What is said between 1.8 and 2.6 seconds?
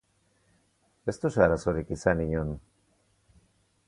izan inon?